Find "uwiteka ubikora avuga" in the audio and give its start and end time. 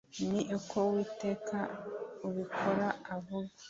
0.89-3.51